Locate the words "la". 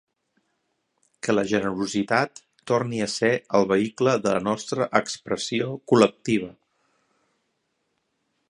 1.35-1.43, 4.39-4.43